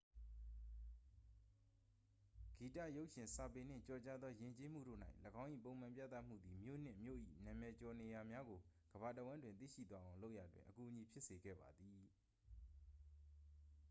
[2.55, 4.99] ဂီတ ရုပ်ရှင် စာပေနှင့် ကျော်ကြားသောယဉ်ကျေးမှုတို့၌
[5.41, 8.59] ၎င်း၏ ပုံမှန်ပြသမှုသည် မြို့နှင့် မြို့၏နာမည်ကျော်နေရာများကို
[8.91, 12.03] ကမ္ဘာတစ်ဝှမ်းတွင်သိရှိသွားအောင်လုပ်ရာတွင် အကူအညီဖြစ်စေခဲ့ပါသည်